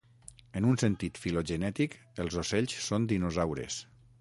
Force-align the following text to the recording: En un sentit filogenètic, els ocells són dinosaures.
En 0.59 0.67
un 0.69 0.79
sentit 0.83 1.19
filogenètic, 1.25 1.99
els 2.25 2.39
ocells 2.45 2.81
són 2.87 3.07
dinosaures. 3.13 3.79